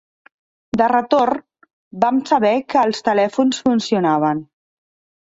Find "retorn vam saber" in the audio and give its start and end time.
0.91-2.53